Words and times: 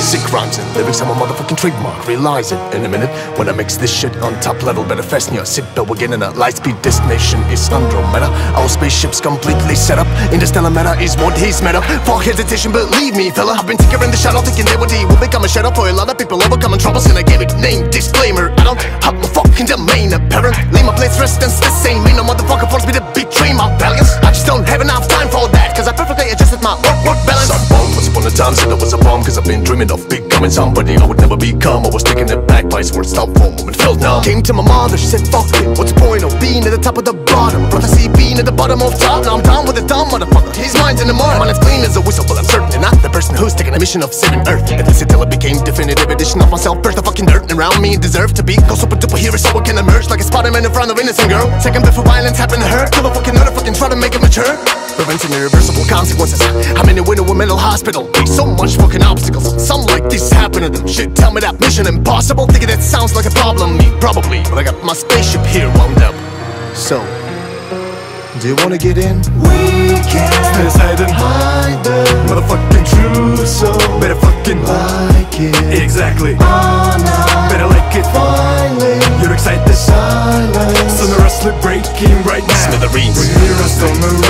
Sick 0.00 0.32
rhymes 0.32 0.58
and 0.58 0.66
lyrics, 0.74 1.00
I'm 1.02 1.10
a 1.10 1.14
motherfucking 1.14 1.58
trademark. 1.58 2.08
Realize 2.08 2.52
it 2.52 2.58
in 2.74 2.84
a 2.84 2.88
minute 2.88 3.10
when 3.38 3.48
I 3.48 3.52
mix 3.52 3.76
this 3.76 3.92
shit 3.92 4.16
on 4.18 4.32
top 4.40 4.62
level. 4.62 4.82
Better 4.82 5.02
fasten 5.02 5.34
your 5.34 5.44
seatbelt, 5.44 5.88
we're 5.88 5.96
getting 5.96 6.22
a 6.22 6.30
light 6.30 6.56
speed 6.56 6.80
destination 6.82 7.40
is 7.52 7.68
Andromeda. 7.68 8.26
Our 8.56 8.68
spaceship's 8.68 9.20
completely 9.20 9.74
set 9.74 9.98
up. 9.98 10.06
Interstellar 10.32 10.70
matter 10.70 11.00
is 11.02 11.16
what 11.16 11.36
he's 11.36 11.60
made 11.62 11.74
up. 11.74 11.84
Fuck 12.06 12.24
hesitation, 12.24 12.72
believe 12.72 13.14
me, 13.14 13.30
fella. 13.30 13.52
I've 13.58 13.66
been 13.66 13.76
tinkering 13.76 14.10
the 14.10 14.16
shadow, 14.16 14.40
thinking 14.40 14.64
they 14.64 14.76
would 14.76 14.90
be. 14.90 15.04
will 15.04 15.20
become 15.20 15.44
a 15.44 15.48
shadow 15.48 15.70
for 15.70 15.88
a 15.88 15.92
lot 15.92 16.08
of 16.08 16.16
people 16.16 16.42
overcoming 16.42 16.78
troubles. 16.78 17.06
And 17.06 17.18
I 17.18 17.22
gave 17.22 17.42
it 17.42 17.50
name 17.58 17.90
disclaimer. 17.90 18.50
I 18.56 18.64
don't 18.64 18.80
have 19.02 19.14
my 19.14 19.26
fucking 19.28 19.66
domain 19.66 20.14
apparently. 20.14 20.62
Leave 20.70 20.86
my 20.86 20.94
place 20.94 21.18
residence 21.18 21.58
the 21.58 21.70
same. 21.70 22.06
Ain't 22.06 22.16
no 22.16 22.24
motherfucker 22.24 22.70
force 22.70 22.86
me 22.86 22.94
to 22.94 23.04
betray 23.12 23.49
my 23.49 23.49
dreaming 29.70 29.94
of 29.94 30.02
becoming 30.10 30.50
somebody 30.50 30.98
I 30.98 31.06
would 31.06 31.22
never 31.22 31.36
become. 31.36 31.86
I 31.86 31.90
was 31.94 32.02
taking 32.02 32.26
it 32.26 32.42
back 32.50 32.66
by 32.66 32.82
his 32.82 32.90
stop 32.90 33.30
for 33.38 33.46
a 33.46 33.54
moment, 33.54 33.78
felt 33.78 34.02
numb. 34.02 34.18
Came 34.26 34.42
to 34.42 34.52
my 34.52 34.66
mother, 34.66 34.98
she 34.98 35.06
said, 35.06 35.22
fuck 35.30 35.46
it. 35.62 35.78
What's 35.78 35.94
the 35.94 36.00
point 36.02 36.26
of 36.26 36.34
being 36.42 36.66
at 36.66 36.74
the 36.74 36.82
top 36.82 36.98
of 36.98 37.06
the 37.06 37.14
bottom? 37.14 37.70
Prophecy 37.70 38.10
being 38.18 38.34
at 38.42 38.46
the 38.50 38.50
bottom 38.50 38.82
of 38.82 38.98
top. 38.98 39.22
Now 39.22 39.38
I'm 39.38 39.46
down 39.46 39.70
with 39.70 39.78
the 39.78 39.86
dumb 39.86 40.10
motherfucker. 40.10 40.50
His 40.58 40.74
mind's 40.74 40.98
in 40.98 41.06
the 41.06 41.14
mud. 41.14 41.38
Mine 41.38 41.54
is 41.54 41.60
clean 41.62 41.86
as 41.86 41.94
a 41.94 42.02
whistle, 42.02 42.26
but 42.26 42.34
I'm 42.34 42.50
certainly 42.50 42.82
not 42.82 42.98
the 42.98 43.14
person 43.14 43.38
who's 43.38 43.54
taking 43.54 43.70
a 43.70 43.78
mission 43.78 44.02
of 44.02 44.10
saving 44.10 44.42
Earth. 44.50 44.66
At 44.74 44.90
least 44.90 45.06
until 45.06 45.22
it 45.22 45.30
became 45.30 45.62
definitive 45.62 46.10
edition 46.10 46.42
of 46.42 46.50
myself. 46.50 46.82
Burst 46.82 46.98
the 46.98 47.06
fucking 47.06 47.30
dirt 47.30 47.46
around 47.54 47.78
me 47.78 47.94
deserve 47.94 48.34
to 48.34 48.42
be. 48.42 48.58
Go 48.66 48.74
super 48.74 48.98
duper 48.98 49.22
hero 49.22 49.38
so 49.38 49.54
I 49.54 49.62
can 49.62 49.78
emerge 49.78 50.10
like 50.10 50.18
a 50.18 50.26
Spider-Man 50.26 50.66
in 50.66 50.72
front 50.74 50.90
of 50.90 50.98
innocent 50.98 51.30
girl. 51.30 51.46
Second 51.62 51.86
before 51.86 52.02
violence 52.02 52.42
happened 52.42 52.66
to 52.66 52.68
her. 52.74 52.90
Kill 52.90 53.06
a 53.06 53.14
fucking 53.14 53.38
nerd, 53.38 53.54
fucking 53.54 53.78
try 53.78 53.86
to 53.86 53.94
make 53.94 54.18
it 54.18 54.20
mature. 54.20 54.50
Preventing 54.96 55.32
irreversible 55.32 55.84
consequences. 55.88 56.40
I'm 56.76 56.88
in 56.88 56.98
a 56.98 57.02
with 57.02 57.20
mental 57.36 57.56
hospital. 57.56 58.04
Face 58.14 58.34
so 58.34 58.46
much 58.46 58.76
fucking 58.76 59.02
obstacles. 59.02 59.46
Some 59.66 59.82
like 59.86 60.08
this 60.08 60.30
happen 60.30 60.62
to 60.62 60.68
them. 60.68 60.86
Shit, 60.86 61.14
tell 61.16 61.32
me 61.32 61.40
that 61.40 61.58
mission 61.60 61.86
impossible. 61.86 62.46
Thinking 62.46 62.68
that 62.68 62.82
sounds 62.82 63.14
like 63.14 63.26
a 63.26 63.30
problem. 63.30 63.76
Me, 63.78 63.90
probably. 64.00 64.42
But 64.44 64.58
I 64.58 64.62
got 64.64 64.82
my 64.84 64.92
spaceship 64.94 65.44
here 65.46 65.68
wound 65.76 65.98
up. 66.02 66.14
So, 66.76 67.00
do 68.40 68.48
you 68.48 68.56
wanna 68.62 68.78
get 68.78 68.96
in? 68.98 69.18
We 69.42 69.96
can't 70.06 70.32
Stay 70.54 70.66
aside 70.66 71.00
and 71.00 71.10
hide 71.12 71.82
the 71.84 72.04
motherfucking 72.28 72.84
truth. 72.88 73.46
so 73.48 73.72
Better 74.00 74.14
fucking 74.16 74.62
like 74.64 75.34
it. 75.40 75.82
Exactly. 75.82 76.36
Oh 76.40 76.94
no, 77.00 77.48
Better 77.50 77.66
like 77.66 77.94
it. 77.96 78.06
finally 78.14 79.00
You're 79.22 79.34
excited. 79.34 79.74
silence. 79.74 80.94
So 81.00 81.06
the 81.06 81.16
rustler 81.22 81.52
breaking 81.60 82.14
right 82.24 82.44
now. 82.46 82.68
Smithereens. 82.70 83.16
Hear 83.18 83.56
us 83.64 83.82
on 83.82 83.96
the 84.00 84.08
radio, 84.08 84.20
see 84.20 84.29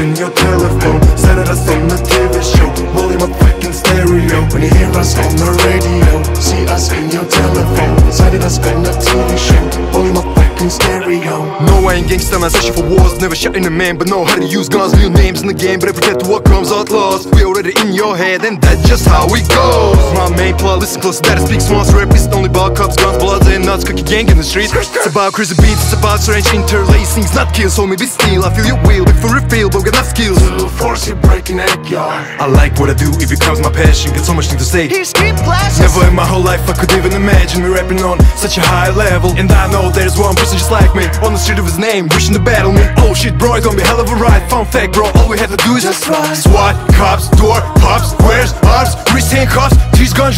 in 0.00 0.16
your 0.16 0.30
telephone, 0.30 1.00
us 1.44 1.68
on 1.68 1.88
the 1.88 1.96
TV 2.00 2.40
show, 2.40 2.68
volume 2.96 3.22
up 3.22 3.32
fucking 3.38 3.72
stereo. 3.72 4.40
When 4.48 4.62
you 4.62 4.72
hear 4.72 4.90
us 4.96 5.12
on 5.18 5.36
the 5.36 5.52
radio, 5.68 6.24
see 6.34 6.64
us 6.72 6.90
in 6.92 7.10
your 7.10 7.26
telephone, 7.28 7.96
us 8.08 8.20
on 8.20 8.82
the 8.82 8.92
TV 8.96 9.30
show, 9.36 9.62
volume 9.92 10.16
up 10.16 10.24
fucking 10.36 10.70
stereo. 10.70 11.44
No, 11.66 11.84
I 11.88 12.00
ain't 12.00 12.08
gangsta, 12.08 12.40
man, 12.40 12.50
searching 12.50 12.72
for 12.72 12.88
wars. 12.88 13.20
Never 13.20 13.36
shot 13.36 13.56
in 13.56 13.64
a 13.66 13.70
man, 13.70 13.98
but 13.98 14.08
know 14.08 14.24
how 14.24 14.36
to 14.36 14.46
use 14.46 14.68
guns. 14.68 14.94
New 14.94 15.10
names 15.10 15.42
in 15.42 15.48
the 15.48 15.54
game, 15.54 15.78
better 15.78 15.92
protect 15.92 16.26
what 16.26 16.44
comes 16.44 16.72
outlaws 16.72 17.26
We 17.26 17.44
already 17.44 17.72
in 17.80 17.92
your 17.92 18.16
head, 18.16 18.44
and 18.44 18.60
that's 18.60 18.82
just 18.88 19.06
how 19.06 19.28
it 19.28 19.44
goes. 19.48 20.00
My 20.16 20.34
main 20.36 20.56
plot, 20.56 20.80
listen 20.80 21.00
close, 21.00 21.20
better 21.20 21.44
speak 21.44 21.60
small 21.60 21.84
Rap 21.92 22.14
is 22.14 22.26
only 22.28 22.48
about 22.48 22.76
cups, 22.76 22.96
guns, 22.96 23.18
bloods, 23.18 23.46
and 23.48 23.66
nuts. 23.66 23.84
Cookie 23.84 24.02
gang 24.02 24.28
in 24.28 24.36
the 24.36 24.44
streets. 24.44 24.72
It's 24.72 25.06
about 25.06 25.34
crazy 25.34 25.54
beats, 25.60 25.92
it's 25.92 25.92
about 25.92 26.20
strange 26.20 26.46
interlacing 26.54 27.24
It's 27.24 27.34
not 27.34 27.52
kills, 27.52 27.76
homie, 27.76 27.98
be 27.98 28.06
still 28.06 28.44
I 28.44 28.54
feel 28.54 28.64
your 28.64 28.80
will, 28.86 29.04
Before 29.04 29.40
for 29.40 29.56
real, 29.56 29.68
but 29.68 29.89
18 31.50 31.60
egg, 31.60 31.94
I 31.94 32.46
like 32.46 32.78
what 32.78 32.90
I 32.90 32.94
do, 32.94 33.10
it 33.18 33.28
becomes 33.28 33.60
my 33.60 33.72
passion 33.72 34.14
Got 34.14 34.24
so 34.24 34.34
much 34.34 34.46
thing 34.46 34.58
to 34.58 34.64
say. 34.64 34.86
Here's 34.86 35.12
keep 35.12 35.34
glasses 35.42 35.80
Never 35.82 36.06
in 36.06 36.14
my 36.14 36.26
whole 36.26 36.42
life 36.42 36.62
I 36.70 36.74
could 36.74 36.92
even 36.92 37.12
imagine 37.12 37.62
me 37.62 37.68
rapping 37.68 37.98
on 38.06 38.22
such 38.38 38.56
a 38.58 38.60
high 38.62 38.90
level. 38.90 39.34
And 39.34 39.50
I 39.50 39.66
know 39.70 39.90
there's 39.90 40.16
one 40.16 40.36
person 40.36 40.58
just 40.58 40.70
like 40.70 40.94
me 40.94 41.10
On 41.26 41.32
the 41.32 41.38
street 41.38 41.58
of 41.58 41.64
his 41.64 41.78
name, 41.78 42.06
wishing 42.14 42.34
to 42.34 42.40
battle 42.42 42.70
me. 42.70 42.86
Oh 43.02 43.14
shit 43.14 43.36
bro, 43.36 43.54
it's 43.54 43.66
gonna 43.66 43.76
be 43.76 43.82
hell 43.82 43.98
of 43.98 44.08
a 44.10 44.14
ride. 44.14 44.46
Fun 44.48 44.64
fact 44.64 44.94
bro, 44.94 45.10
all 45.18 45.28
we 45.28 45.38
had 45.38 45.50
to 45.50 45.58
do 45.66 45.74
is 45.74 45.82
Just 45.82 46.06
SWAT, 46.06 46.76
cops, 46.94 47.28
door, 47.34 47.58
pops 47.82 48.14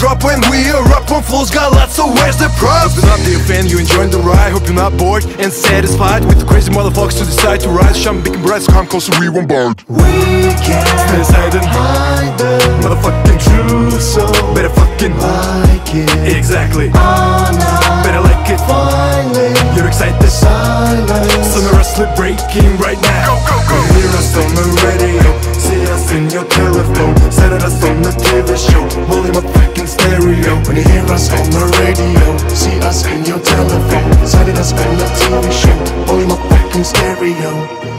drop 0.02 0.24
when 0.24 0.42
we 0.50 0.66
erupt 0.66 1.14
on 1.14 1.22
flows 1.22 1.48
Got 1.50 1.70
lots, 1.72 1.94
so 1.94 2.10
where's 2.10 2.36
the 2.36 2.50
props? 2.58 2.98
Not 3.06 3.22
the 3.22 3.38
fan, 3.46 3.66
you 3.70 3.78
enjoying 3.78 4.10
the 4.10 4.18
ride 4.18 4.50
Hope 4.50 4.66
you're 4.66 4.74
not 4.74 4.98
bored 4.98 5.24
and 5.38 5.52
satisfied 5.52 6.24
With 6.26 6.40
the 6.40 6.44
crazy 6.44 6.72
motherfuckers 6.72 7.20
who 7.20 7.24
decide 7.24 7.60
to 7.60 7.68
ride 7.68 7.94
Shun 7.94 8.20
big 8.22 8.34
and 8.34 8.42
bright, 8.42 8.62
so 8.62 8.72
come 8.72 8.86
close 8.86 9.06
so 9.06 9.14
we 9.20 9.28
won't 9.28 9.48
board 9.48 9.78
We 9.86 10.50
can't 10.58 10.98
Stay 11.06 11.20
aside 11.22 11.54
and 11.54 11.64
hide 11.64 12.34
the 12.36 12.58
motherfucking 12.82 13.38
truth 13.46 14.02
so 14.02 14.26
Better 14.54 14.74
fucking 14.74 15.14
like 15.22 15.94
it. 15.94 16.36
Exactly 16.36 16.91
Oh 16.94 18.02
Better 18.02 18.20
like 18.20 18.50
it 18.50 18.58
finally 18.66 19.54
You're 19.78 19.86
excited 19.86 20.22
silence. 20.32 21.54
The 21.54 21.70
wrestler 21.76 22.10
breaking 22.16 22.72
right 22.80 23.00
now. 23.02 23.36
Go, 23.44 23.52
go, 23.52 23.56
go. 23.68 23.78
Hear 23.94 24.10
us 24.16 24.32
on 24.41 24.50
the 24.56 24.66
radio, 24.82 25.24
see 25.60 25.84
us 25.92 26.10
in 26.10 26.24
your 26.32 26.46
telephone, 26.48 27.14
us 31.22 31.31
on 31.31 31.50
the 31.50 31.65
radio, 31.78 32.38
see 32.49 32.78
us 32.81 33.06
in 33.06 33.25
your 33.25 33.38
telephone, 33.38 34.27
set 34.27 34.49
us 34.59 34.72
on 34.72 34.97
the 34.97 35.05
TV 35.05 35.53
show, 35.53 36.05
volume 36.06 36.33
up 36.33 36.38
fucking 36.50 36.84
stereo. 36.84 37.93